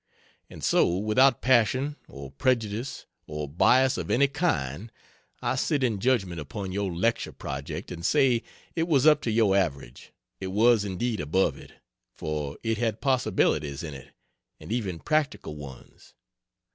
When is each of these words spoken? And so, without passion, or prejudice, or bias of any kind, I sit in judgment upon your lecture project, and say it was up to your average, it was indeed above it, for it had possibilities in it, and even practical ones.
And 0.49 0.63
so, 0.63 0.97
without 0.97 1.43
passion, 1.43 1.95
or 2.07 2.31
prejudice, 2.31 3.05
or 3.27 3.47
bias 3.47 3.99
of 3.99 4.09
any 4.09 4.27
kind, 4.27 4.91
I 5.43 5.53
sit 5.53 5.83
in 5.83 5.99
judgment 5.99 6.41
upon 6.41 6.71
your 6.71 6.91
lecture 6.91 7.31
project, 7.31 7.91
and 7.91 8.03
say 8.03 8.41
it 8.75 8.87
was 8.87 9.05
up 9.05 9.21
to 9.21 9.29
your 9.31 9.55
average, 9.55 10.11
it 10.39 10.47
was 10.47 10.83
indeed 10.83 11.19
above 11.19 11.55
it, 11.55 11.73
for 12.15 12.57
it 12.63 12.79
had 12.79 12.99
possibilities 12.99 13.83
in 13.83 13.93
it, 13.93 14.09
and 14.59 14.71
even 14.71 14.97
practical 14.97 15.55
ones. 15.55 16.15